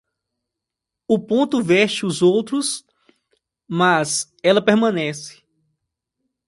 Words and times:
O 1.07 1.19
ponto 1.19 1.61
veste 1.61 2.07
os 2.07 2.23
outros, 2.23 2.83
mas 3.67 4.33
ela 4.41 4.59
permanece. 4.59 5.43